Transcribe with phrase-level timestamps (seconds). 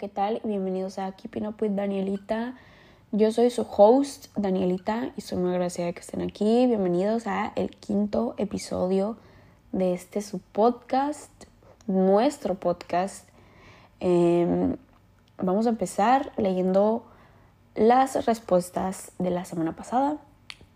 [0.00, 0.40] ¿qué tal?
[0.44, 2.54] Bienvenidos a Keeping Up with Danielita.
[3.12, 6.66] Yo soy su host, Danielita, y soy muy agradecida de que estén aquí.
[6.66, 9.18] Bienvenidos a el quinto episodio
[9.72, 11.30] de este su podcast,
[11.86, 13.28] nuestro podcast.
[14.00, 14.78] Em,
[15.36, 17.04] vamos a empezar leyendo
[17.74, 20.16] las respuestas de la semana pasada,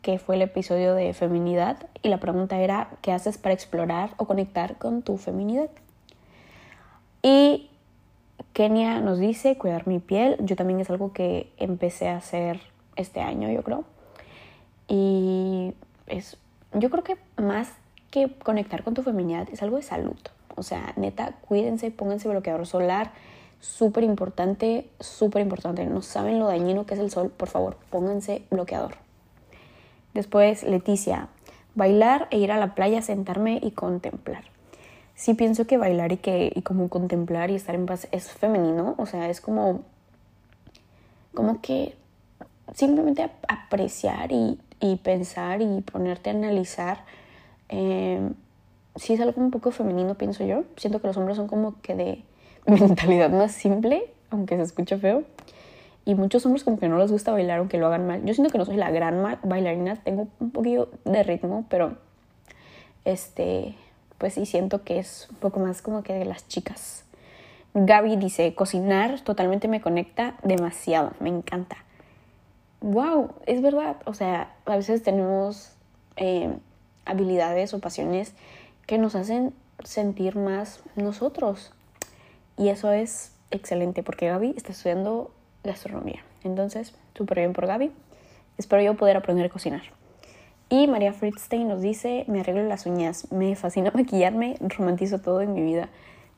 [0.03, 4.27] que fue el episodio de feminidad, y la pregunta era, ¿qué haces para explorar o
[4.27, 5.71] conectar con tu feminidad?
[7.23, 7.71] Y
[8.55, 10.37] Kenia nos dice cuidar mi piel.
[10.39, 12.61] Yo también es algo que empecé a hacer
[12.95, 13.85] este año, yo creo.
[14.87, 15.75] Y
[16.07, 16.37] es,
[16.73, 17.73] yo creo que más
[18.13, 20.17] que conectar con tu feminidad es algo de salud.
[20.55, 23.11] O sea, neta, cuídense, pónganse bloqueador solar.
[23.59, 25.85] Súper importante, súper importante.
[25.87, 28.99] No saben lo dañino que es el sol, por favor, pónganse bloqueador.
[30.13, 31.27] Después, Leticia,
[31.75, 34.54] bailar e ir a la playa, sentarme y contemplar
[35.15, 38.95] sí pienso que bailar y que y como contemplar y estar en paz es femenino,
[38.99, 39.83] o sea, es como
[41.35, 41.97] como que
[42.75, 44.59] simplemente apreciar y,
[45.03, 46.99] pensar y ponerte a analizar
[47.71, 48.21] eh,
[48.97, 50.65] sí es algo un poco femenino, pienso yo.
[50.77, 52.23] Siento que los hombres son como que de
[52.67, 55.25] mentalidad más simple, aunque se escuche feo.
[56.07, 58.25] Y muchos hombres como que no les gusta bailar aunque lo hagan mal.
[58.25, 61.97] Yo siento que no soy la gran bailarina, tengo un poquito de ritmo, pero
[63.07, 63.75] este
[64.25, 67.05] pues sí siento que es un poco más como que de las chicas.
[67.75, 71.77] Gaby dice, cocinar totalmente me conecta demasiado, me encanta.
[72.81, 75.73] Wow, es verdad, o sea, a veces tenemos
[76.17, 76.57] eh,
[77.05, 78.33] habilidades o pasiones
[78.87, 79.53] que nos hacen
[79.85, 81.75] sentir más nosotros.
[82.57, 85.33] Y eso es excelente porque Gaby está estudiando
[85.65, 86.25] gastronomía.
[86.45, 87.93] Entonces, súper bien por Gaby.
[88.57, 89.83] Espero yo poder aprender a cocinar.
[90.75, 95.55] Y María Fritzstein nos dice, me arreglo las uñas, me fascina maquillarme, romantizo todo en
[95.55, 95.89] mi vida.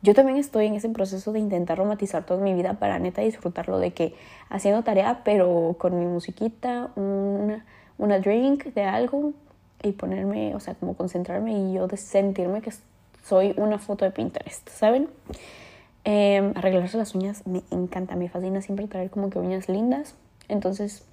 [0.03, 3.79] Yo también estoy en ese proceso de intentar romantizar toda mi vida para neta disfrutarlo
[3.79, 4.15] de que
[4.51, 7.65] haciendo tarea, pero con mi musiquita, una,
[7.97, 9.33] una drink de algo
[9.83, 12.73] y ponerme, o sea, como concentrarme y yo de sentirme que
[13.23, 15.09] soy una foto de Pinterest, ¿saben?
[16.05, 20.15] Eh, arreglarse las uñas me encanta, me fascina siempre traer como que uñas lindas.
[20.49, 21.07] Entonces,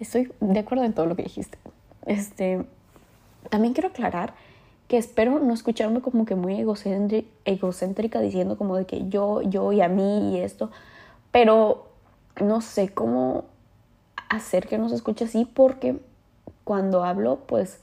[0.00, 1.58] estoy de acuerdo en todo lo que dijiste.
[2.06, 2.64] Este,
[3.50, 4.34] también quiero aclarar
[4.88, 6.60] que espero no escucharme como que muy
[7.44, 10.70] egocéntrica diciendo como de que yo, yo y a mí y esto,
[11.32, 11.88] pero
[12.40, 13.44] no sé cómo
[14.28, 15.98] hacer que no se escuche así porque
[16.64, 17.80] cuando hablo pues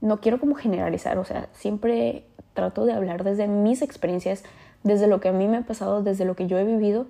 [0.00, 4.42] no quiero como generalizar, o sea, siempre trato de hablar desde mis experiencias,
[4.82, 7.06] desde lo que a mí me ha pasado, desde lo que yo he vivido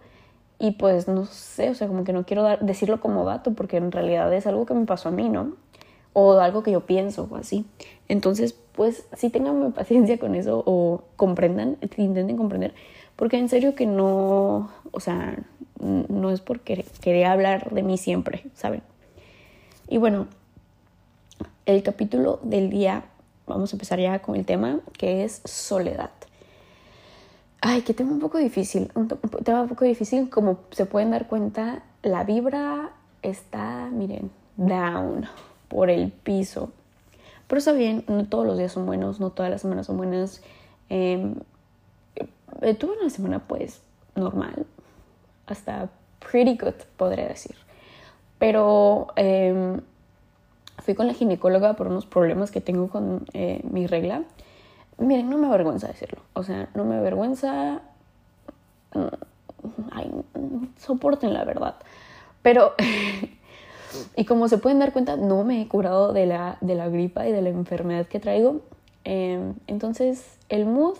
[0.58, 3.90] y pues no sé, o sea, como que no quiero decirlo como dato porque en
[3.90, 5.56] realidad es algo que me pasó a mí, ¿no?
[6.12, 7.64] O algo que yo pienso o así.
[8.08, 12.74] Entonces, pues sí tengan paciencia con eso o comprendan, intenten comprender,
[13.16, 15.38] porque en serio que no, o sea,
[15.78, 18.82] no es porque quería hablar de mí siempre, ¿saben?
[19.88, 20.26] Y bueno,
[21.66, 23.04] el capítulo del día,
[23.46, 26.10] vamos a empezar ya con el tema, que es soledad.
[27.60, 31.28] Ay, que tema un poco difícil, un tema un poco difícil, como se pueden dar
[31.28, 32.90] cuenta, la vibra
[33.22, 35.28] está, miren, down
[35.72, 36.70] por el piso.
[37.48, 40.42] Pero está bien, no todos los días son buenos, no todas las semanas son buenas.
[40.90, 41.36] Em,
[42.60, 43.80] eh, tuve una semana pues
[44.14, 44.66] normal,
[45.46, 45.88] hasta
[46.30, 47.56] pretty good podría decir.
[48.38, 49.80] Pero em,
[50.78, 54.24] fui con la ginecóloga por unos problemas que tengo con eh, mi regla.
[54.98, 56.20] Miren, no me avergüenza decirlo.
[56.34, 57.80] O sea, no me avergüenza.
[58.94, 60.10] Mm, ay,
[60.78, 61.76] soporten la verdad.
[62.42, 62.74] Pero
[64.16, 67.26] Y como se pueden dar cuenta, no me he curado de la, de la gripa
[67.26, 68.60] y de la enfermedad que traigo.
[69.04, 70.96] Em, entonces, el mood,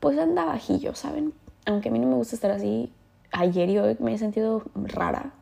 [0.00, 1.32] pues anda bajillo, ¿saben?
[1.64, 2.92] Aunque a mí no me gusta estar así,
[3.32, 5.32] ayer yo me he sentido rara.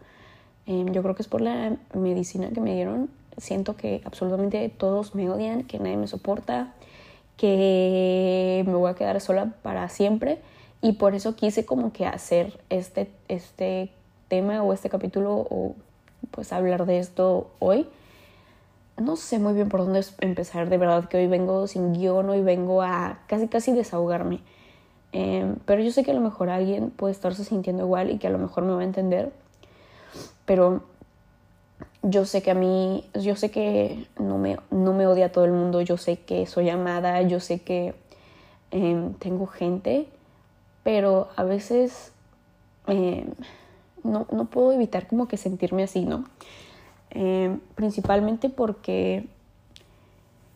[0.67, 3.11] Em, yo creo que es por la medicina que me dieron.
[3.37, 6.73] Siento que absolutamente todos me odian, que nadie me soporta,
[7.37, 10.41] que me voy a quedar sola para siempre.
[10.81, 13.91] Y por eso quise como que hacer este, este
[14.29, 15.75] tema o este capítulo
[16.35, 17.87] pues hablar de esto hoy.
[18.97, 22.43] No sé muy bien por dónde empezar, de verdad que hoy vengo sin guion, hoy
[22.43, 24.41] vengo a casi casi desahogarme.
[25.13, 28.27] Em, pero yo sé que a lo mejor alguien puede estarse sintiendo igual y que
[28.27, 29.33] a lo mejor me va a entender.
[30.45, 30.83] Pero
[32.03, 35.53] yo sé que a mí, yo sé que no me, no me odia todo el
[35.53, 37.95] mundo, yo sé que soy amada, yo sé que
[38.71, 40.07] em, tengo gente,
[40.83, 42.13] pero a veces
[42.87, 43.31] em,
[44.05, 46.25] no, no puedo evitar como que sentirme así, ¿no?
[47.11, 49.27] Eh, principalmente porque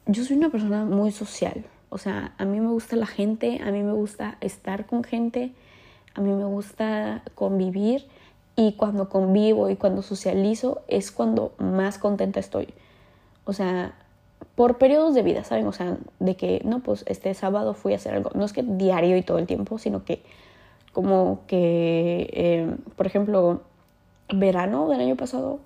[0.06, 1.64] yo soy una persona muy social.
[1.90, 5.52] O sea, a mí me gusta la gente, a mí me gusta estar con gente.
[6.14, 8.06] a mí me gusta convivir
[8.56, 12.74] y cuando convivo y cuando socializo es cuando más contenta estoy.
[13.44, 13.94] O sea,
[14.56, 15.68] por periodos de vida, ¿saben?
[15.68, 18.32] O sea, de que, no, pues este sábado fui a hacer algo.
[18.34, 20.24] No es que diario y todo el tiempo, sino que
[20.98, 23.60] como que, eh, por ejemplo,
[24.34, 25.60] verano del año pasado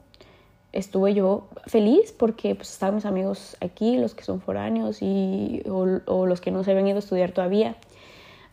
[0.75, 6.27] estuve yo feliz porque pues estaban mis amigos aquí, los que son foráneos y, o,
[6.27, 7.77] los que no se habían ido a estudiar todavía.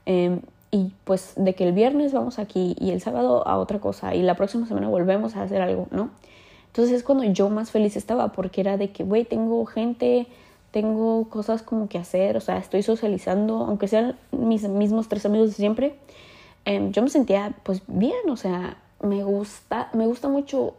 [0.06, 0.40] Em,
[0.72, 4.22] y pues de que el viernes vamos aquí y el sábado a otra cosa y
[4.22, 6.12] la próxima semana volvemos a hacer algo, ¿no?
[6.68, 10.28] Entonces es cuando yo más feliz estaba porque era de que, güey, tengo gente,
[10.72, 15.50] tengo cosas como que hacer, o sea, estoy socializando, aunque sean mis mismos tres amigos
[15.50, 15.96] de siempre,
[16.66, 20.76] em, yo me sentía pues bien, o sea, me gusta, me gusta mucho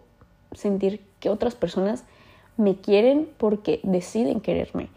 [0.52, 2.04] sentir que otras personas
[2.56, 4.88] me quieren porque deciden quererme,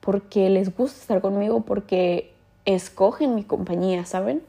[0.00, 2.32] porque les gusta estar conmigo, porque
[2.64, 4.42] escogen mi compañía, ¿saben?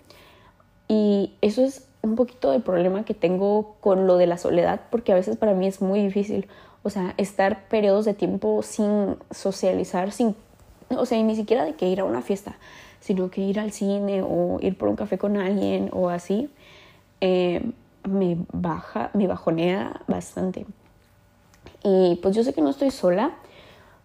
[0.87, 5.11] Y eso es un poquito el problema que tengo con lo de la soledad, porque
[5.11, 6.47] a veces para mí es muy difícil,
[6.83, 10.35] o sea, estar periodos de tiempo sin socializar, sin,
[10.89, 12.55] o sea, ni siquiera de que ir a una fiesta,
[13.07, 16.49] sino que ir al cine o ir por un café con alguien o así,
[17.21, 17.71] eh,
[18.03, 20.65] me baja, me bajonea bastante.
[21.85, 23.31] Y pues yo sé que no estoy sola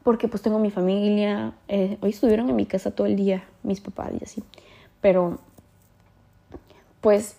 [0.04, 1.52] porque pues tengo mi familia.
[1.66, 4.44] Eh, hoy estuvieron en mi casa todo el día mis papás y así.
[5.00, 5.40] Pero
[7.00, 7.38] pues,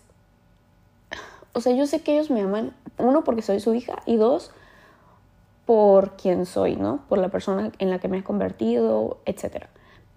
[1.53, 2.73] o sea, yo sé que ellos me aman.
[2.97, 4.03] Uno, porque soy su hija.
[4.05, 4.51] Y dos,
[5.65, 7.05] por quien soy, ¿no?
[7.07, 9.67] Por la persona en la que me he convertido, etc.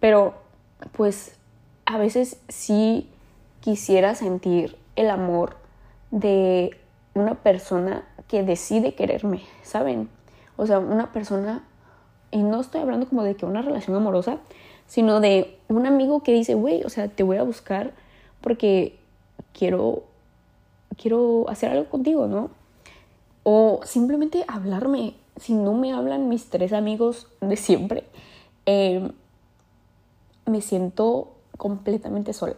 [0.01, 0.46] Pero
[0.93, 1.37] pues
[1.85, 3.09] a veces sí
[3.61, 5.57] quisiera sentir el amor
[6.11, 6.77] de
[7.15, 10.09] una persona que decide quererme, ¿saben?
[10.57, 11.65] O sea, una persona,
[12.31, 14.39] y no estoy hablando como de que una relación amorosa,
[14.87, 17.93] sino de un amigo que dice, güey, o sea, te voy a buscar
[18.41, 18.99] porque
[19.53, 20.05] quiero,
[20.97, 22.51] quiero hacer algo contigo, ¿no?
[23.43, 25.15] O simplemente hablarme.
[25.37, 28.05] Si no me hablan mis tres amigos de siempre,
[28.65, 29.13] em,
[30.47, 32.57] me siento completamente sola.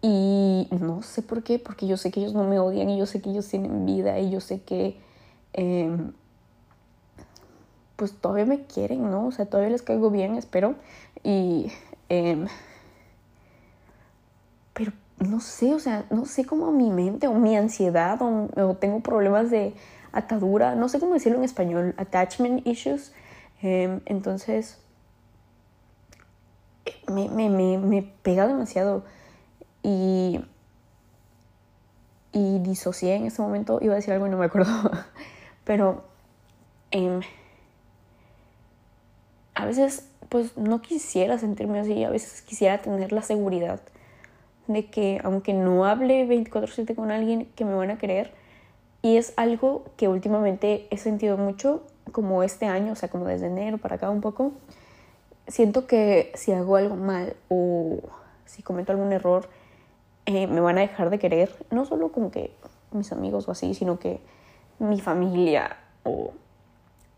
[0.00, 3.06] Y no sé por qué, porque yo sé que ellos no me odian y yo
[3.06, 4.96] sé que ellos tienen vida y yo sé que
[5.54, 6.12] em,
[7.96, 9.26] pues todavía me quieren, ¿no?
[9.26, 10.76] O sea, todavía les caigo bien, espero.
[11.24, 11.72] Y...
[12.08, 12.46] Em,
[14.72, 19.00] pero no sé, o sea, no sé cómo mi mente o mi ansiedad o, tengo
[19.00, 19.74] problemas de
[20.12, 23.12] atadura, no sé cómo decirlo en español, attachment issues.
[23.60, 24.78] Em, entonces,
[27.10, 29.04] me, me, me, me pega demasiado
[29.82, 30.40] y,
[32.32, 34.72] y disocié en ese momento, iba a decir algo y no me acuerdo,
[35.64, 36.04] pero
[36.90, 37.20] em,
[39.54, 43.80] a veces pues no quisiera sentirme así, a veces quisiera tener la seguridad
[44.68, 48.32] de que aunque no hable 24/7 con alguien, que me van a querer.
[49.00, 51.82] Y es algo que últimamente he sentido mucho,
[52.12, 54.52] como este año, o sea, como desde enero para acá un poco.
[55.48, 58.00] Siento que si hago algo mal o
[58.44, 59.48] si cometo algún error,
[60.26, 62.52] eh, me van a dejar de querer, no solo como que
[62.92, 64.20] mis amigos o así, sino que
[64.78, 66.32] mi familia o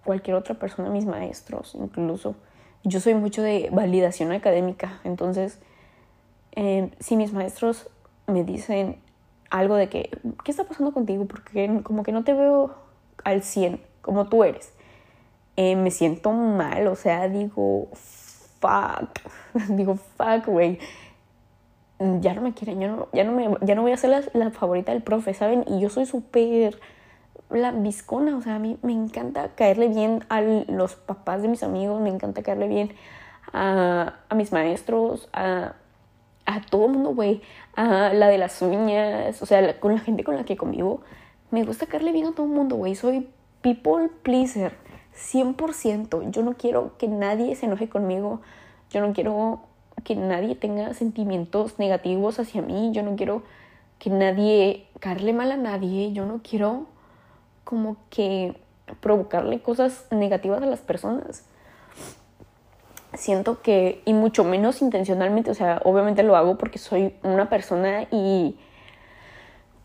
[0.04, 2.36] cualquier otra persona, mis maestros incluso.
[2.84, 5.58] Yo soy mucho de validación académica, entonces
[6.52, 7.88] eh, si mis maestros
[8.26, 9.00] me dicen
[9.50, 10.10] algo de que,
[10.44, 11.26] ¿qué está pasando contigo?
[11.26, 12.74] Porque como que no te veo
[13.24, 14.72] al 100 como tú eres.
[15.56, 17.88] Eh, me siento mal, o sea, digo,
[18.60, 19.20] fuck,
[19.70, 20.78] digo, fuck, güey
[22.20, 24.50] ya no me quieren, yo no, ya, no me, ya no voy a ser la,
[24.50, 25.64] favorita del profe, ¿saben?
[25.68, 26.80] Y yo soy súper
[27.50, 31.62] la viscona, o sea, a mí me encanta caerle bien a los papás de mis
[31.62, 32.92] amigos, me encanta caerle bien
[33.52, 35.74] a, a mis maestros, a,
[36.46, 37.42] a todo el mundo, güey,
[37.76, 41.02] a la de las uñas, o sea, con la gente con la que convivo.
[41.50, 43.28] Me gusta caerle bien a todo el mundo, güey, soy
[43.60, 44.72] people pleaser,
[45.20, 46.30] 100%.
[46.30, 48.40] Yo no quiero que nadie se enoje conmigo,
[48.90, 49.60] yo no quiero
[50.04, 53.42] que nadie tenga sentimientos negativos hacia mí, yo no quiero
[53.98, 56.86] que nadie carle mal a nadie, yo no quiero
[57.64, 58.56] como que
[59.00, 61.44] provocarle cosas negativas a las personas.
[63.14, 68.04] Siento que, y mucho menos intencionalmente, o sea, obviamente lo hago porque soy una persona
[68.10, 68.56] y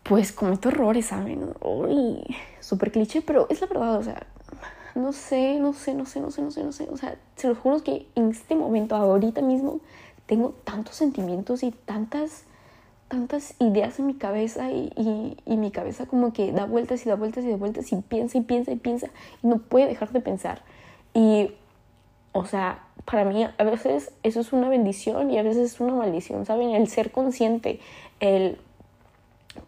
[0.02, 1.52] pues cometo errores, ¿saben?
[1.60, 2.22] Uy,
[2.60, 4.26] súper cliché, pero es la verdad, o sea,
[4.96, 7.48] no sé, no sé, no sé, no sé, no sé, no sé, o sea, se
[7.48, 9.80] los juro que en este momento, ahorita mismo,
[10.26, 12.44] tengo tantos sentimientos y tantas,
[13.08, 14.90] tantas ideas en mi cabeza y,
[15.44, 18.38] y, mi cabeza como que da vueltas y da vueltas y da vueltas y piensa
[18.38, 19.08] y piensa y piensa
[19.42, 20.62] y no puede dejar de pensar.
[21.14, 21.52] Y,
[22.32, 25.94] o sea, para mí a veces eso es una bendición y a veces es una
[25.94, 26.70] maldición, ¿saben?
[26.70, 27.80] El ser consciente,
[28.18, 28.58] el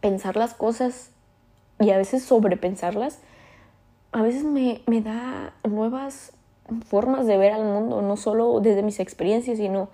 [0.00, 1.11] pensar las cosas
[1.78, 3.20] y a veces sobrepensarlas,
[4.12, 6.33] a veces me, me da nuevas
[6.87, 9.88] formas de ver al mundo, no solo desde mis experiencias, sino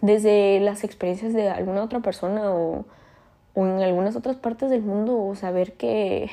[0.00, 2.84] desde las experiencias de alguna otra persona o,
[3.54, 6.30] o en algunas otras partes del mundo, o saber que,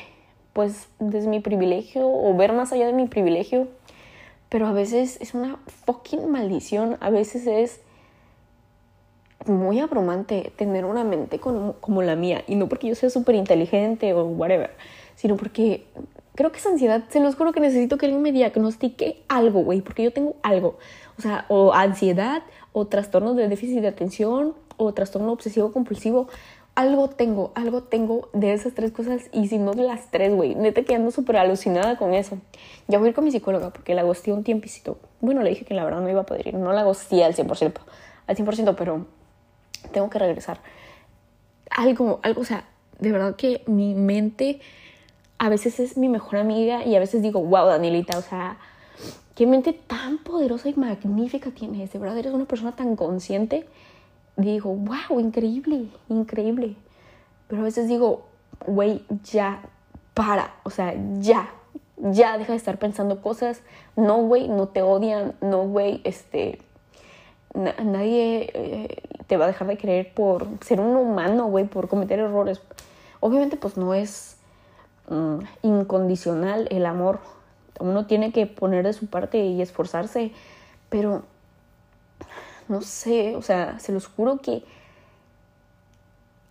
[0.54, 3.68] pues, desde mi privilegio o ver más allá de mi privilegio,
[4.50, 7.82] pero a veces es una fucking maldición, a veces es
[9.46, 13.36] muy abrumante tener una mente como, como la mía, y no porque yo sea súper
[13.36, 14.72] inteligente o whatever,
[15.16, 15.86] sino porque
[16.36, 19.82] creo que esa ansiedad, se los juro que necesito que alguien me diagnostique algo, güey,
[19.82, 20.78] porque yo tengo algo.
[21.18, 26.28] O sea, o ansiedad, o trastorno de déficit de atención, o trastorno obsesivo compulsivo.
[26.76, 30.56] Algo tengo, algo tengo de esas tres cosas y si no de las tres, güey.
[30.56, 32.38] Neta que ando súper alucinada con eso.
[32.88, 34.98] Ya voy a ir con mi psicóloga porque la gosté un tiempicito.
[35.20, 36.54] Bueno, le dije que la verdad no iba a poder ir.
[36.54, 37.74] No la gosté al 100%,
[38.28, 39.08] al 100%, pero
[39.92, 40.62] tengo que regresar.
[41.70, 42.64] Algo, algo, o sea,
[43.00, 44.62] de verdad que mi mente
[45.40, 48.58] a veces es mi mejor amiga y a veces digo, wow, Danielita, o sea,
[49.36, 53.66] qué mente tan poderosa y magnífica tienes, de verdad eres una persona tan consciente.
[54.36, 56.76] Digo, wow, increíble, increíble.
[57.48, 58.26] Pero a veces digo,
[58.66, 59.62] güey, ya,
[60.14, 61.50] para, o sea, ya,
[61.98, 63.62] ya deja de estar pensando cosas.
[63.96, 66.60] No, güey, no te odian, no, güey, este,
[67.54, 72.20] nadie eh, te va a dejar de querer por ser un humano, güey, por cometer
[72.20, 72.62] errores.
[73.20, 74.39] Obviamente, pues no es
[75.10, 77.20] Mm, incondicional el amor.
[77.80, 80.32] Uno tiene que poner de su parte y esforzarse,
[80.90, 81.24] pero
[82.68, 84.64] no sé, o sea, se los juro que,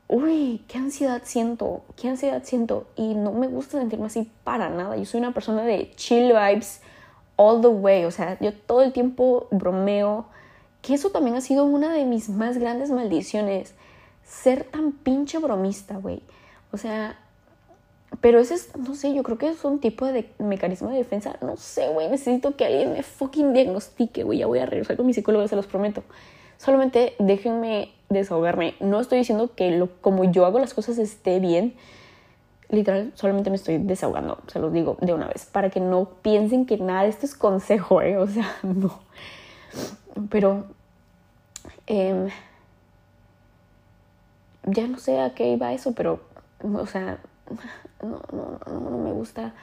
[0.09, 4.97] uy, qué ansiedad siento, qué ansiedad siento y no me gusta sentirme así para nada.
[4.97, 6.81] Yo soy una persona de chill vibes
[7.37, 10.27] all the way, o sea, yo todo el tiempo bromeo,
[10.83, 13.75] que eso también ha sido una de mis más grandes maldiciones,
[14.25, 16.23] ser tan pinche bromista, güey.
[16.73, 17.17] O sea,
[18.21, 21.37] pero ese es, no sé, yo creo que es un tipo de mecanismo de defensa.
[21.41, 24.39] No sé, güey, necesito que alguien me fucking diagnostique, güey.
[24.39, 26.03] Ya voy a regresar con mi psicólogo, se los prometo.
[26.57, 28.75] Solamente déjenme desahogarme.
[28.81, 31.75] No estoy diciendo que lo, como yo hago las cosas esté bien.
[32.71, 36.67] Literal, solamente me estoy desahogando, se los digo de una vez, para que no piensen
[36.67, 38.19] que nada de esto es consejo, ¿eh?
[38.19, 39.01] O sea, no.
[40.29, 40.67] Pero,
[41.87, 42.29] eh,
[44.65, 46.21] ya no sé a qué iba eso, pero,
[46.63, 47.21] o sea,
[48.03, 49.55] no, no, no, no me gusta,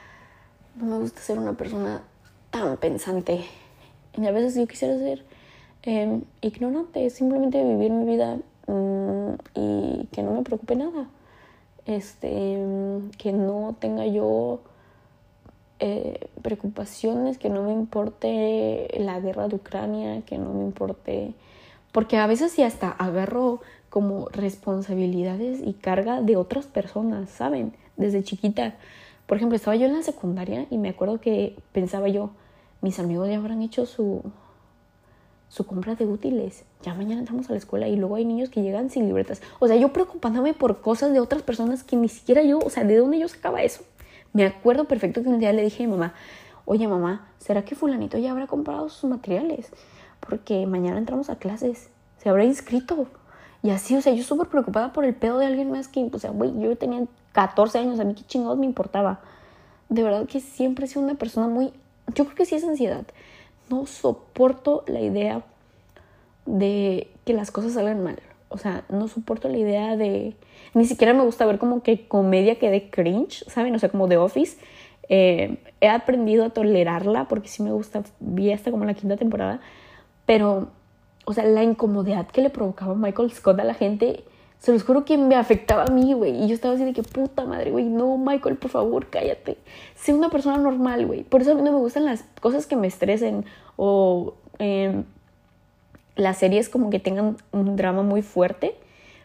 [0.76, 2.02] no me gusta ser una persona
[2.50, 3.44] tan pensante.
[4.16, 5.24] Y a veces yo quisiera ser
[5.82, 11.08] eh, ignorante, simplemente vivir mi vida mm, y que no me preocupe nada.
[11.84, 12.58] Este,
[13.18, 14.60] que no tenga yo
[15.78, 21.34] eh, preocupaciones, que no me importe la guerra de Ucrania, que no me importe...
[21.92, 27.72] Porque a veces sí hasta agarro como responsabilidades y carga de otras personas, ¿saben?
[27.96, 28.74] Desde chiquita.
[29.26, 32.30] Por ejemplo, estaba yo en la secundaria y me acuerdo que pensaba yo,
[32.80, 34.22] mis amigos ya habrán hecho su,
[35.48, 36.64] su compra de útiles.
[36.82, 39.42] Ya mañana entramos a la escuela y luego hay niños que llegan sin libretas.
[39.58, 42.84] O sea, yo preocupándome por cosas de otras personas que ni siquiera yo, o sea,
[42.84, 43.82] ¿de dónde yo sacaba eso?
[44.32, 46.14] Me acuerdo perfecto que un día le dije a mi mamá,
[46.66, 49.70] oye mamá, ¿será que fulanito ya habrá comprado sus materiales?
[50.20, 51.88] Porque mañana entramos a clases,
[52.18, 53.06] se habrá inscrito.
[53.62, 56.18] Y así, o sea, yo súper preocupada por el pedo de alguien más que, o
[56.18, 57.04] sea, güey, yo tenía
[57.36, 59.20] 14 años, a mí qué chingados me importaba.
[59.90, 61.70] De verdad que siempre he sido una persona muy,
[62.14, 63.04] yo creo que sí es ansiedad.
[63.68, 65.42] No soporto la idea
[66.46, 68.18] de que las cosas salgan mal.
[68.48, 70.34] O sea, no soporto la idea de...
[70.72, 73.74] Ni siquiera me gusta ver como que comedia que de cringe, ¿saben?
[73.74, 74.56] O sea, como The Office.
[75.10, 79.60] Eh, he aprendido a tolerarla porque sí me gusta, vi hasta como la quinta temporada,
[80.24, 80.70] pero
[81.26, 84.24] o sea, la incomodidad que le provocaba Michael Scott a la gente,
[84.58, 86.42] se los juro que me afectaba a mí, güey.
[86.42, 89.58] Y yo estaba así de que puta madre, güey, no, Michael, por favor, cállate.
[89.94, 91.24] Sé una persona normal, güey.
[91.24, 93.44] Por eso a mí no me gustan las cosas que me estresen
[93.76, 95.04] o em,
[96.16, 98.76] las series como que tengan un drama muy fuerte.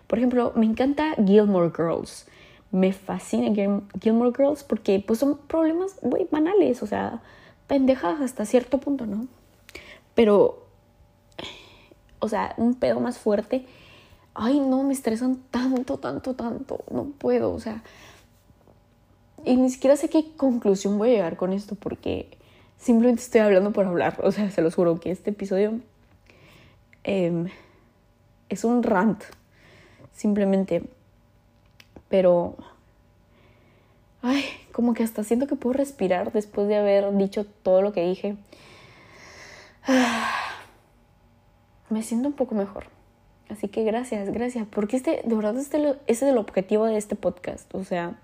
[0.08, 2.28] Por ejemplo, me encanta Gilmore Girls.
[2.72, 3.54] Me fascina
[4.02, 7.22] Gilmore Girls porque pues son problemas, güey, banales, o sea,
[7.68, 9.28] pendejas hasta cierto punto, ¿no?
[10.16, 10.62] Pero
[12.22, 13.66] o sea, un pedo más fuerte,
[14.34, 17.84] ay no, me estresan tanto, tanto, tanto, no puedo, o sea,
[19.44, 22.38] y ni siquiera sé qué conclusión voy a llegar con esto porque
[22.78, 25.80] simplemente estoy hablando por hablar, o sea, se los juro que este episodio
[27.04, 27.48] em,
[28.50, 29.24] es un rant,
[30.14, 30.84] simplemente,
[32.10, 32.56] pero,
[34.22, 38.08] ay, como que hasta siento que puedo respirar después de haber dicho todo lo que
[38.08, 38.36] dije.
[41.90, 43.01] me siento un poco mejor.
[43.52, 44.66] Así que gracias, gracias.
[44.70, 47.74] Porque este, de verdad, este, ese es el objetivo de este podcast.
[47.76, 48.16] O sea,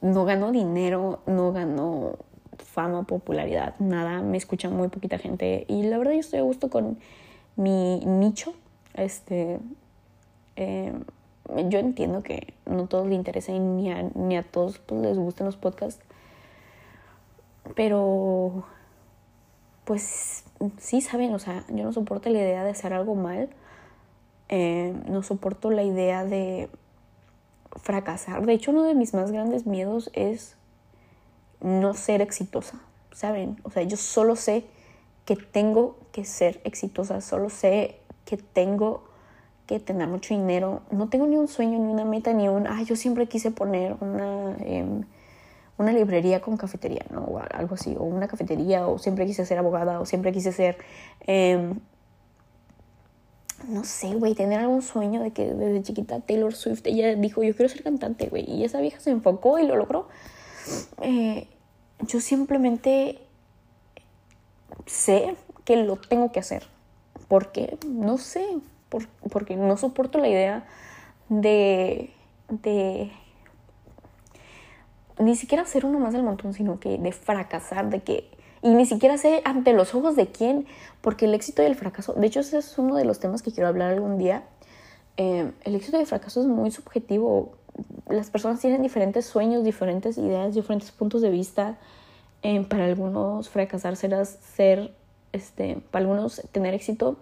[0.00, 2.16] no gano dinero, no gano
[2.58, 4.22] fama, popularidad, nada.
[4.22, 5.64] Me escucha muy poquita gente.
[5.68, 6.98] Y la verdad, yo estoy a gusto con
[7.56, 8.54] mi nicho.
[8.94, 9.58] Este.
[10.56, 10.92] Eh,
[11.68, 15.46] yo entiendo que no todos les interesa ni a, ni a todos pues, les gustan
[15.46, 16.02] los podcasts.
[17.74, 18.64] Pero,
[19.84, 20.44] pues
[20.78, 23.48] sí, saben, o sea, yo no soporto la idea de hacer algo mal.
[24.48, 26.68] Eh, no soporto la idea de
[27.76, 28.46] fracasar.
[28.46, 30.56] De hecho, uno de mis más grandes miedos es
[31.60, 32.80] no ser exitosa,
[33.12, 33.56] ¿saben?
[33.64, 34.64] O sea, yo solo sé
[35.24, 39.04] que tengo que ser exitosa, solo sé que tengo
[39.66, 40.82] que tener mucho dinero.
[40.90, 43.96] No tengo ni un sueño, ni una meta, ni un, ah, yo siempre quise poner
[44.00, 45.02] una, em,
[45.78, 47.24] una librería con cafetería, ¿no?
[47.24, 50.78] O algo así, o una cafetería, o siempre quise ser abogada, o siempre quise ser...
[51.26, 51.80] Em,
[53.68, 57.54] no sé, güey, tener algún sueño de que desde chiquita Taylor Swift, ella dijo, yo
[57.54, 60.08] quiero ser cantante, güey, y esa vieja se enfocó y lo logró.
[61.02, 61.48] Eh,
[62.00, 63.20] yo simplemente
[64.86, 66.66] sé que lo tengo que hacer.
[67.28, 67.78] ¿Por qué?
[67.86, 68.46] No sé,
[69.30, 70.66] porque no soporto la idea
[71.28, 72.10] de,
[72.48, 73.10] de
[75.18, 78.30] ni siquiera ser uno más del montón, sino que de fracasar, de que
[78.62, 80.66] y ni siquiera sé ante los ojos de quién,
[81.00, 83.52] porque el éxito y el fracaso, de hecho ese es uno de los temas que
[83.52, 84.44] quiero hablar algún día,
[85.16, 87.52] eh, el éxito y el fracaso es muy subjetivo,
[88.08, 91.78] las personas tienen diferentes sueños, diferentes ideas, diferentes puntos de vista,
[92.42, 94.92] eh, para algunos fracasar será ser,
[95.32, 97.16] este, para algunos tener éxito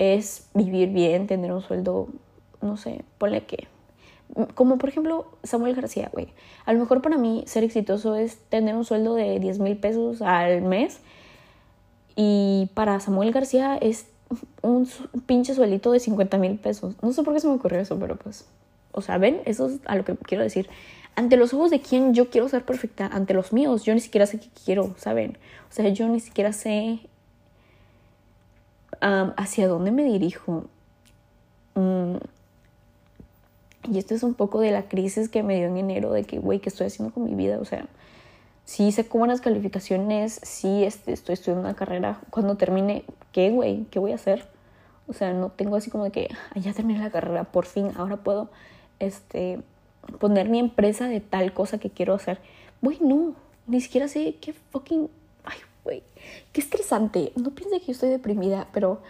[0.00, 2.08] es vivir bien, tener un sueldo,
[2.62, 3.68] no sé, ponle que
[4.54, 6.28] como por ejemplo Samuel García, güey.
[6.64, 10.22] A lo mejor para mí ser exitoso es tener un sueldo de 10 mil pesos
[10.22, 11.00] al mes.
[12.16, 14.06] Y para Samuel García es
[14.62, 14.88] un
[15.26, 16.94] pinche suelito de 50 mil pesos.
[17.02, 18.46] No sé por qué se me ocurrió eso, pero pues.
[18.92, 20.68] O sea, ven, eso es a lo que quiero decir.
[21.16, 24.26] Ante los ojos de quién yo quiero ser perfecta, ante los míos, yo ni siquiera
[24.26, 25.38] sé qué quiero, ¿saben?
[25.70, 27.00] O sea, yo ni siquiera sé
[29.00, 30.64] hacia dónde me dirijo.
[31.74, 32.16] Mm,
[33.90, 36.38] y esto es un poco de la crisis que me dio en enero de que,
[36.38, 37.58] güey, ¿qué estoy haciendo con mi vida?
[37.58, 37.86] O sea,
[38.64, 42.20] sí sé buenas calificaciones, sí este, estoy estudiando una carrera.
[42.30, 43.86] Cuando termine, ¿qué, güey?
[43.90, 44.46] ¿Qué voy a hacer?
[45.08, 48.18] O sea, no tengo así como de que, ya terminé la carrera, por fin, ahora
[48.18, 48.48] puedo
[49.00, 49.60] este,
[50.20, 52.38] poner mi empresa de tal cosa que quiero hacer.
[52.80, 53.34] Güey, no,
[53.66, 55.08] ni siquiera sé qué fucking...
[55.44, 56.04] Ay, güey,
[56.52, 57.32] qué estresante.
[57.34, 59.00] No piense que yo estoy deprimida, pero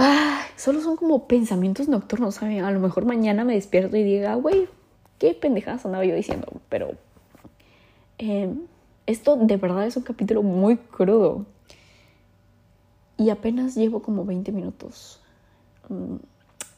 [0.00, 2.62] Ay, solo son como pensamientos nocturnos, ¿saben?
[2.62, 4.68] A lo mejor mañana me despierto y diga, güey,
[5.18, 6.46] qué pendejadas andaba yo diciendo.
[6.68, 6.92] Pero
[8.18, 8.60] em,
[9.06, 11.46] esto de verdad es un capítulo muy crudo.
[13.16, 15.20] Y apenas llevo como 20 minutos.
[15.88, 16.18] Mm,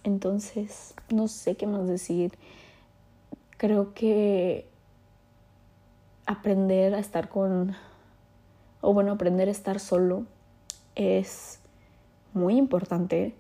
[0.05, 2.33] entonces, no sé qué más decir.
[3.59, 4.67] Creo que
[6.25, 7.77] aprender a estar con,
[8.81, 10.25] o bueno, aprender a estar solo
[10.95, 11.60] es
[12.33, 13.35] muy importante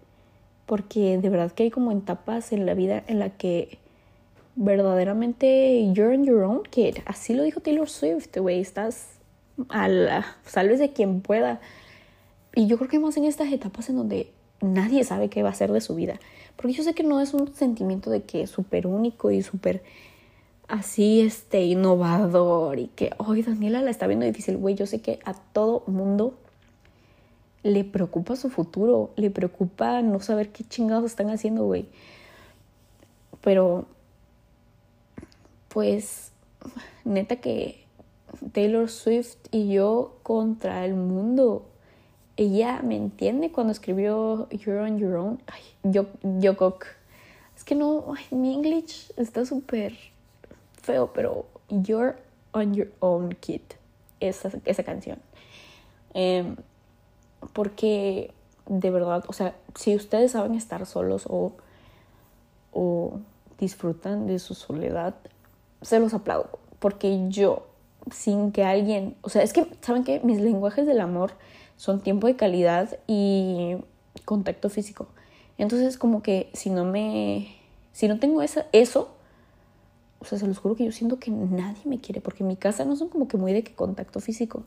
[0.66, 3.79] porque de verdad que hay como etapas en la vida en la que
[4.57, 6.98] verdaderamente you're on your own kid.
[7.07, 9.09] Así lo dijo Taylor Swift, güey, estás
[9.68, 11.61] a la salves de quien pueda.
[12.55, 15.55] Y yo creo que más en estas etapas en donde nadie sabe qué va a
[15.55, 16.20] ser de su vida.
[16.57, 19.83] Porque yo sé que no es un sentimiento de que es súper único y súper
[20.68, 24.74] así, este, innovador y que, hoy Daniela la está viendo difícil, güey.
[24.74, 26.35] Yo sé que a todo mundo
[27.62, 31.87] le preocupa su futuro, le preocupa no saber qué chingados están haciendo, güey.
[33.42, 33.87] Pero,
[35.68, 36.33] pues,
[37.05, 37.85] neta que
[38.53, 41.66] Taylor Swift y yo contra el mundo.
[42.37, 45.42] Ella me entiende cuando escribió You're on Your Own.
[45.46, 46.57] Ay, yo, yo,
[47.57, 49.94] Es que no, mi English está súper
[50.81, 52.16] feo, pero You're
[52.53, 53.61] on Your Own, Kid.
[54.20, 55.18] Esa, esa canción.
[56.14, 56.55] Eh,
[57.53, 58.33] porque
[58.70, 61.53] de verdad, o sea, si ustedes saben estar solos o,
[62.72, 63.18] o
[63.59, 65.14] disfrutan de su soledad,
[65.83, 66.59] se los aplaudo.
[66.79, 67.66] Porque yo,
[68.12, 70.20] sin que alguien, o sea, es que, ¿saben qué?
[70.22, 71.33] Mis lenguajes del amor
[71.76, 73.76] son tiempo de calidad y
[74.24, 75.09] contacto físico.
[75.59, 77.57] Entonces, como que si no me,
[77.92, 79.11] si no tengo esa, eso,
[80.20, 82.57] o sea, se los juro que yo siento que nadie me quiere, porque en mi
[82.57, 84.62] casa no son como que muy de que contacto físico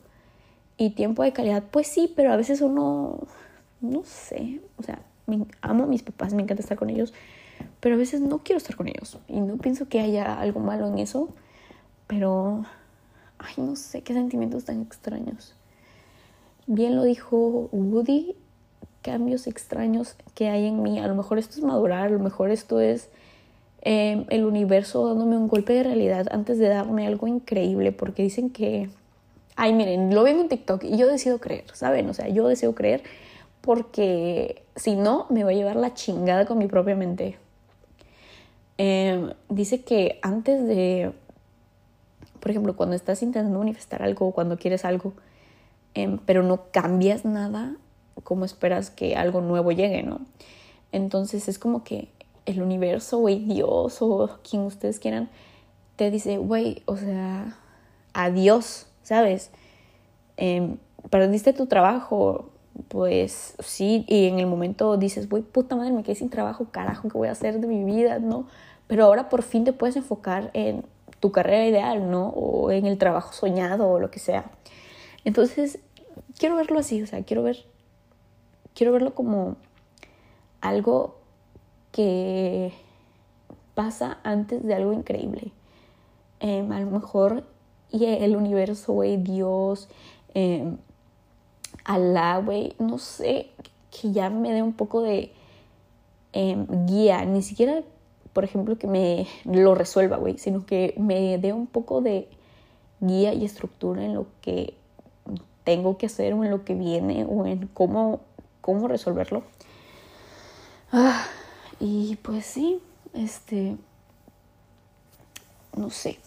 [0.76, 3.18] y tiempo de calidad, pues sí, pero a veces uno,
[3.80, 5.00] no sé, o sea,
[5.60, 7.12] amo a mis papás, me encanta estar con ellos,
[7.80, 10.86] pero a veces no quiero estar con ellos y no pienso que haya algo malo
[10.88, 11.28] en eso,
[12.06, 12.64] pero,
[13.38, 15.54] ay, no sé, qué sentimientos tan extraños.
[16.66, 18.36] Bien lo dijo Woody,
[19.02, 20.98] cambios extraños que hay en mí.
[20.98, 23.10] A lo mejor esto es madurar, a lo mejor esto es
[23.82, 28.50] em, el universo dándome un golpe de realidad antes de darme algo increíble, porque dicen
[28.50, 28.88] que,
[29.56, 32.08] ay, miren, lo ven en TikTok y yo decido creer, ¿saben?
[32.08, 33.02] O sea, yo deseo creer
[33.60, 37.38] porque si no, me va a llevar la chingada con mi propia mente.
[38.76, 41.12] Em, dice que antes de,
[42.40, 45.14] por ejemplo, cuando estás intentando manifestar algo o cuando quieres algo,
[45.94, 47.76] em, pero no cambias nada,
[48.22, 50.20] ¿cómo esperas que algo nuevo llegue, no?
[50.92, 52.08] Entonces es como que
[52.46, 55.30] el universo, güey, Dios o quien ustedes quieran,
[55.96, 57.56] te dice, güey, o sea,
[58.12, 59.52] adiós, ¿sabes?
[60.36, 60.76] Eh,
[61.10, 62.50] perdiste tu trabajo,
[62.88, 67.08] pues sí, y en el momento dices, güey, puta madre, me quedé sin trabajo, carajo,
[67.08, 68.18] ¿qué voy a hacer de mi vida?
[68.18, 68.48] ¿No?
[68.88, 70.84] Pero ahora por fin te puedes enfocar en
[71.20, 72.28] tu carrera ideal, ¿no?
[72.30, 74.50] O en el trabajo soñado o lo que sea.
[75.24, 75.78] Entonces,
[76.38, 77.64] quiero verlo así, o sea, quiero ver,
[78.74, 79.56] quiero verlo como
[80.60, 81.16] algo
[81.92, 82.72] que
[83.74, 85.52] pasa antes de algo increíble.
[86.40, 87.44] Em, a lo mejor
[87.94, 89.88] y el universo, güey, Dios,
[90.34, 90.76] eh,
[91.84, 93.50] Alá, güey, no sé,
[93.90, 95.32] que ya me dé un poco de
[96.32, 97.82] em, guía, ni siquiera,
[98.32, 102.28] por ejemplo, que me lo resuelva, güey, sino que me dé un poco de
[103.00, 104.74] guía y estructura en lo que
[105.62, 108.20] tengo que hacer o en lo que viene o en cómo,
[108.60, 109.44] cómo resolverlo.
[110.90, 111.26] Ah,
[111.78, 112.80] y pues sí,
[113.12, 113.76] este,
[115.76, 116.18] no sé,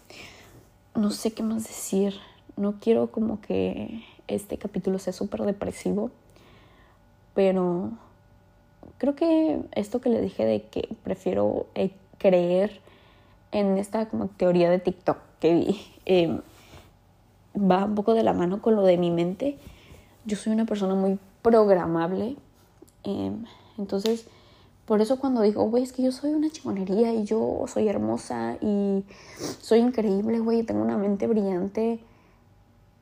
[0.97, 2.15] no sé qué más decir.
[2.55, 6.11] No quiero como que este capítulo sea súper depresivo,
[7.33, 7.91] pero
[8.97, 12.81] creo que esto que le dije de que prefiero eh, creer
[13.51, 16.41] en esta como teoría de TikTok que vi, em,
[17.55, 19.57] va un poco de la mano con lo de mi mente.
[20.25, 22.35] Yo soy una persona muy programable,
[23.03, 23.45] em,
[23.77, 24.27] entonces
[24.87, 28.57] por eso cuando digo, güey, es que yo soy una chingonería y yo soy hermosa
[28.61, 29.03] y
[29.61, 31.99] soy increíble, güey, tengo una mente brillante,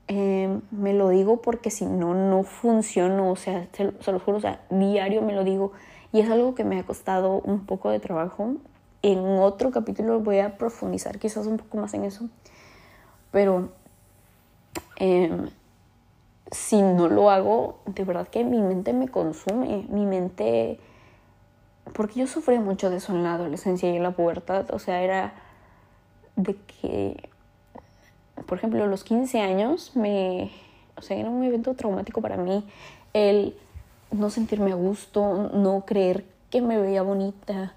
[0.08, 4.42] Em, me lo digo porque si no, no funciono, o sea, se, se juro, o
[4.42, 5.72] sea, diario me lo digo
[6.14, 8.54] y es algo que me ha costado un poco de trabajo.
[9.02, 12.30] En otro capítulo voy a profundizar quizás un poco más en eso,
[13.32, 13.70] pero
[14.98, 15.50] em,
[16.52, 20.80] si no lo hago, de verdad que mi mente me consume, mi mente,
[21.94, 25.02] porque yo sufrí mucho de eso en la adolescencia y en la pubertad, o sea,
[25.02, 25.34] era
[26.36, 27.30] de que
[28.44, 30.52] por ejemplo, a los 15 años, me,
[30.98, 32.64] o sea, era un evento traumático para mí
[33.14, 33.56] el
[34.12, 37.74] no sentirme a gusto, no creer que me veía bonita.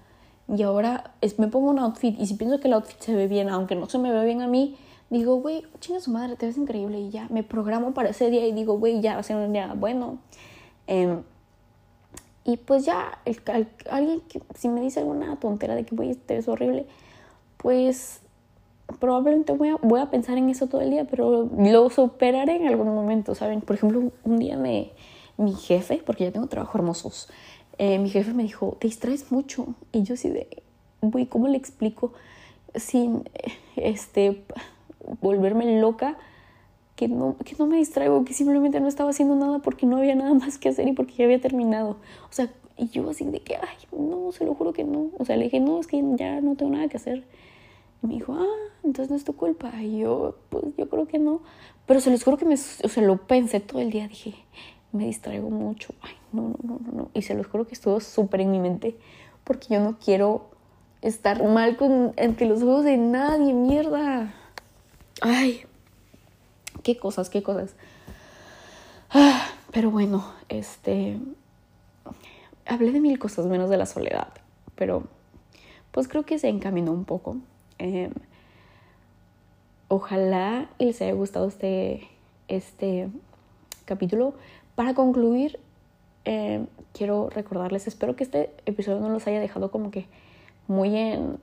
[0.47, 3.49] Y ahora me pongo un outfit y si pienso que el outfit se ve bien,
[3.49, 4.77] aunque no se me ve bien a mí,
[5.09, 8.45] digo, güey, chinga su madre, te ves increíble y ya, me programo para ese día
[8.47, 10.17] y digo, güey, ya va a ser un día bueno.
[10.87, 11.23] Em,
[12.49, 13.39] y pues ya, el,
[13.91, 16.87] alguien que si me dice alguna tontera de que, güey, te ves horrible,
[17.57, 18.21] pues
[18.99, 22.67] probablemente voy a, voy a pensar en eso todo el día, pero lo superaré en
[22.67, 23.61] algún momento, ¿saben?
[23.61, 24.93] Por ejemplo, un día me,
[25.37, 27.29] mi jefe, porque ya tengo trabajo hermosos,
[27.77, 29.75] eh, mi jefe me dijo, te distraes mucho.
[29.91, 30.63] Y yo así de,
[31.01, 32.13] güey, ¿cómo le explico
[32.73, 33.29] sin
[33.75, 34.43] este,
[35.21, 36.17] volverme loca?
[36.99, 40.15] Que no, que no me distraigo, que simplemente no estaba haciendo nada porque no había
[40.15, 41.91] nada más que hacer y porque ya había terminado.
[42.29, 45.07] O sea, y yo así de que, ay, no, se lo juro que no.
[45.17, 47.23] O sea, le dije, no, es que ya no tengo nada que hacer.
[48.03, 48.45] Y me dijo, ah,
[48.83, 49.71] entonces no es tu culpa.
[49.81, 51.39] Y yo, pues yo creo que no.
[51.85, 54.09] Pero se les juro que me, o sea, lo pensé todo el día.
[54.09, 54.33] Dije,
[54.91, 55.93] me distraigo mucho.
[56.01, 57.11] Ay, no, no, no, no, no.
[57.13, 58.97] Y se los juro que estuvo súper en mi mente.
[59.45, 60.49] Porque yo no quiero
[61.01, 64.33] estar mal con, entre los ojos de nadie, mierda.
[65.21, 65.61] Ay,
[66.93, 67.75] qué cosas, qué cosas.
[69.11, 71.19] Ah, pero bueno, este.
[72.65, 74.29] Hablé de mil cosas menos de la soledad.
[74.75, 75.03] Pero
[75.91, 77.37] pues creo que se encaminó un poco.
[77.77, 78.11] Em,
[79.87, 82.07] ojalá les haya gustado este,
[82.47, 83.09] este
[83.85, 84.33] capítulo.
[84.75, 85.59] Para concluir,
[86.25, 90.07] em, quiero recordarles, espero que este episodio no los haya dejado como que
[90.67, 91.39] muy en,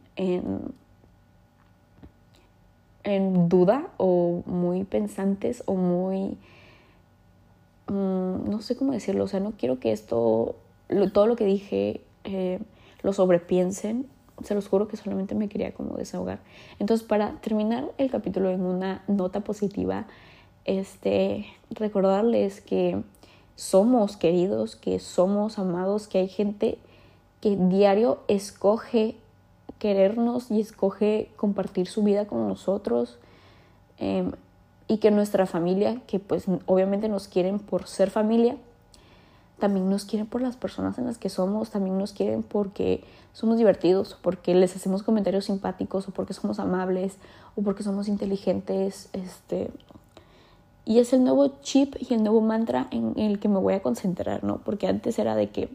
[3.06, 6.36] en duda o muy pensantes o muy...
[7.86, 10.56] Mm, no sé cómo decirlo, o sea, no quiero que esto,
[11.12, 12.58] todo lo que dije, eh,
[13.02, 14.08] lo sobrepiensen
[14.42, 16.40] se los juro que solamente me quería como desahogar.
[16.78, 20.06] Entonces, para terminar el capítulo en una nota positiva,
[20.64, 23.00] este, recordarles que
[23.54, 26.78] somos queridos, que somos amados, que hay gente
[27.40, 29.16] que diario escoge
[29.86, 33.18] querernos y escoge compartir su vida con nosotros
[33.98, 34.32] em,
[34.88, 38.56] y que nuestra familia, que pues obviamente nos quieren por ser familia,
[39.60, 43.58] también nos quieren por las personas en las que somos, también nos quieren porque somos
[43.58, 47.18] divertidos, porque les hacemos comentarios simpáticos o porque somos amables
[47.54, 49.70] o porque somos inteligentes, este
[50.84, 53.82] y es el nuevo chip y el nuevo mantra en el que me voy a
[53.82, 54.58] concentrar, ¿no?
[54.58, 55.68] Porque antes era de que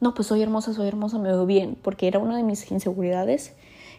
[0.00, 3.54] no, pues soy hermosa, soy hermosa, me veo bien, porque era una de mis inseguridades,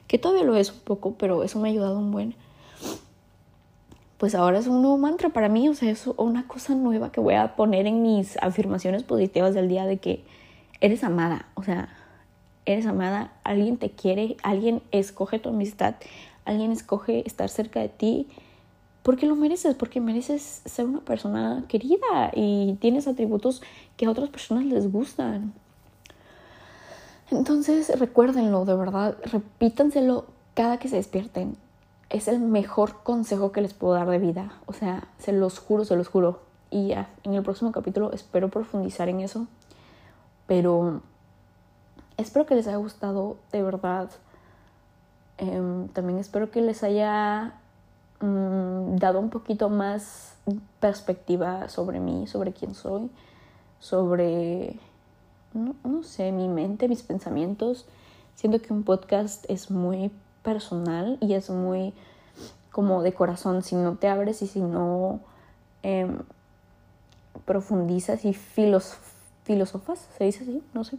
[0.08, 2.36] que todavía lo es un poco, pero eso me ha ayudado un buen
[4.18, 7.20] pues ahora es un nuevo mantra para mí, o sea, es una cosa nueva que
[7.20, 10.24] voy a poner en mis afirmaciones positivas del día de que
[10.80, 11.90] eres amada, o sea,
[12.66, 15.96] eres amada, alguien te quiere, alguien escoge tu amistad,
[16.46, 18.28] alguien escoge estar cerca de ti,
[19.04, 23.62] porque lo mereces, porque mereces ser una persona querida y tienes atributos
[23.98, 25.54] que a otras personas les gustan.
[27.32, 31.58] Entonces recuérdenlo, de verdad, repítanselo cada que se despierten
[32.10, 34.54] es el mejor consejo que les puedo dar de vida.
[34.68, 36.40] O sea, se los juro, se los juro.
[36.70, 39.48] Y ya, en el próximo capítulo espero profundizar en eso.
[40.48, 41.02] Pero
[42.18, 44.10] espero que les haya gustado de verdad.
[45.38, 47.56] Em, también espero que les haya
[48.22, 50.36] mm, dado un poquito más
[50.80, 53.10] perspectiva sobre mí, sobre quién soy,
[53.80, 54.80] sobre,
[55.56, 57.86] no, no sé, mi mente, mis pensamientos.
[58.36, 60.12] Siento que un podcast es muy
[60.44, 61.94] personal y es muy
[62.72, 63.64] como de corazón.
[63.64, 65.22] Si no te abres y si no
[65.82, 66.20] em,
[67.46, 68.98] profundizas y filos,
[69.44, 70.98] filosofas, se dice así, no sé.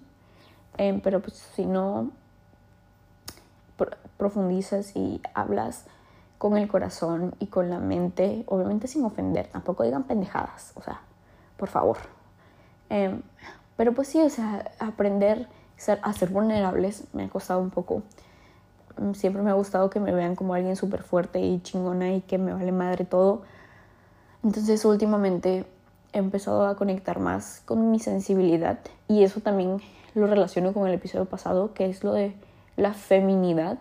[0.78, 2.10] Em, pero pues si no
[4.16, 5.84] profundizas y hablas
[6.38, 11.00] con el corazón y con la mente, obviamente sin ofender, tampoco digan pendejadas, o sea,
[11.56, 11.98] por favor.
[12.88, 13.22] Em,
[13.76, 15.48] pero pues sí, o sea, aprender
[16.02, 18.02] a ser vulnerables me ha costado un poco
[18.96, 22.20] Mm, siempre me ha gustado que me vean como alguien súper fuerte y chingona y
[22.22, 23.42] que me vale madre todo.
[24.42, 25.66] Entonces últimamente
[26.12, 29.80] he empezado a conectar más con mi sensibilidad y eso también
[30.14, 32.34] lo relaciono con el episodio pasado, que es lo de
[32.76, 33.78] la feminidad.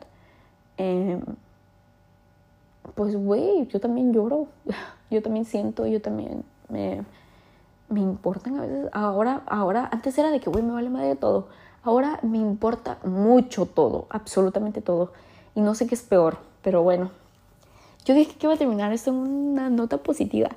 [0.77, 1.21] Em,
[2.95, 4.47] pues, güey, yo también lloro,
[5.12, 7.03] yo también siento, yo también me,
[7.89, 8.89] me importan a veces.
[8.93, 11.47] Ahora, ahora, antes era de que, güey, me vale madre todo.
[11.83, 15.13] Ahora me importa mucho todo, absolutamente todo.
[15.53, 17.11] Y no sé qué es peor, pero bueno.
[18.05, 20.49] Yo dije que iba a terminar esto en una nota positiva.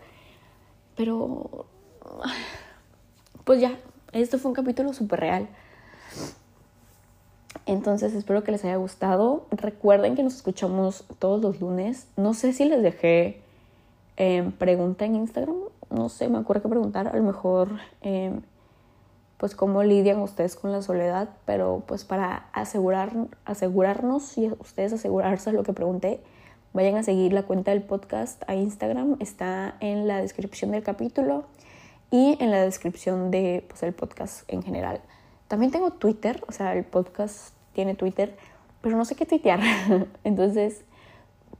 [0.96, 1.66] Pero...
[3.44, 3.78] Pues ya,
[4.12, 5.48] esto fue un capítulo súper real.
[7.64, 9.46] Entonces espero que les haya gustado.
[9.50, 12.08] Recuerden que nos escuchamos todos los lunes.
[12.16, 13.42] No sé si les dejé
[14.18, 15.56] eh, pregunta en Instagram.
[15.90, 17.08] No sé, me acuerdo que preguntar.
[17.08, 17.70] A lo mejor
[18.02, 18.38] eh,
[19.38, 23.12] pues cómo lidian ustedes con la soledad, pero pues para asegurar,
[23.44, 26.20] asegurarnos y ustedes asegurarse lo que pregunté,
[26.72, 31.44] vayan a seguir la cuenta del podcast a Instagram, está en la descripción del capítulo
[32.10, 35.00] y en la descripción de pues, podcast en general.
[35.46, 38.36] También tengo Twitter, o sea, el podcast tiene Twitter,
[38.80, 39.60] pero no sé qué tuitear.
[40.24, 40.84] Entonces,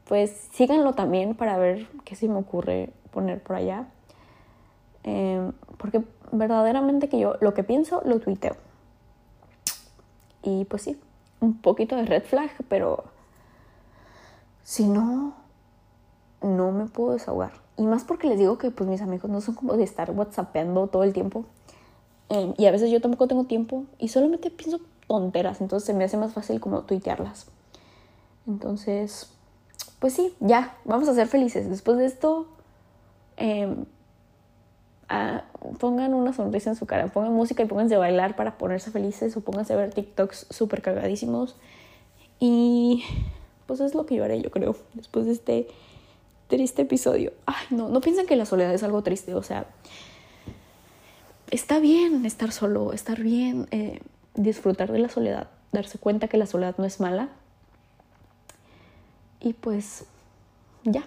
[0.05, 3.87] pues síganlo también para ver qué se me ocurre poner por allá.
[5.05, 8.57] Eh, porque verdaderamente que yo lo que pienso lo tuiteo.
[10.43, 10.99] Y pues sí,
[11.41, 13.05] un poquito de red flag, pero
[14.63, 15.35] si no,
[16.43, 17.53] no me puedo desahogar.
[17.77, 20.89] Y más porque les digo que pues mis amigos no son como de estar whatsappeando
[20.89, 21.45] todo el tiempo.
[22.29, 26.05] Em, y a veces yo tampoco tengo tiempo y solamente pienso tonteras, entonces se me
[26.05, 27.47] hace más fácil como tuitearlas.
[28.47, 29.31] Entonces,
[29.99, 31.71] pues sí, ya, vamos a ser felices.
[31.71, 32.47] Después de esto,
[33.37, 33.75] eh,
[35.79, 39.37] pongan una sonrisa en su cara, pongan música y pónganse a bailar para ponerse felices
[39.37, 41.57] o pónganse a ver TikToks súper cagadísimos.
[42.41, 43.05] Y
[43.67, 45.69] pues es lo que yo haré, yo creo, después de este
[46.49, 47.33] triste episodio.
[47.47, 49.67] Ay, no, no piensan que la soledad es algo triste, o sea,
[51.51, 54.01] está bien estar solo, estar bien eh,
[54.35, 57.29] disfrutar de la soledad, darse cuenta que la soledad no es mala.
[59.41, 60.05] Y pues
[60.85, 61.05] ya,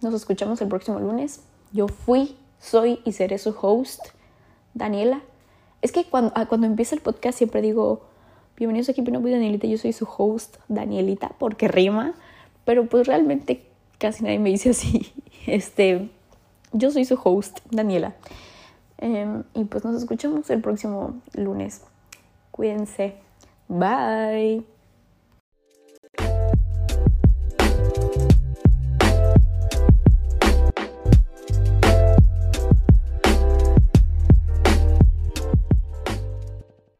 [0.00, 1.42] nos escuchamos el próximo lunes.
[1.72, 4.00] Yo fui soy y seré su host,
[4.74, 5.22] Daniela.
[5.82, 8.02] Es que cuando, ah, cuando empieza el podcast siempre digo,
[8.56, 12.14] bienvenidos aquí Pino Danielita, yo soy su host, Danielita, porque rima,
[12.64, 13.64] pero pues realmente
[13.98, 15.12] casi nadie me dice así.
[15.46, 16.10] Este,
[16.72, 18.14] yo soy su host, Daniela.
[18.98, 21.82] Em, y pues nos escuchamos el próximo lunes.
[22.50, 23.14] Cuídense.
[23.68, 24.77] Bye.